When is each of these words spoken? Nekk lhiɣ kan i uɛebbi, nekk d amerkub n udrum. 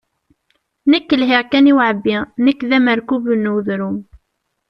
Nekk 0.91 1.09
lhiɣ 1.21 1.41
kan 1.51 1.69
i 1.71 1.73
uɛebbi, 1.77 2.15
nekk 2.45 2.59
d 2.69 2.71
amerkub 2.77 3.25
n 3.35 3.51
udrum. 3.55 3.97